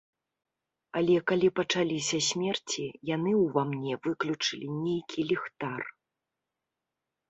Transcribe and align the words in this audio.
Але 0.99 1.17
калі 1.31 1.47
пачаліся 1.59 2.17
смерці, 2.29 2.85
яны 3.15 3.31
ўва 3.43 3.69
мне 3.77 3.93
выключылі 4.09 4.67
нейкі 4.83 5.21
ліхтар. 5.31 5.81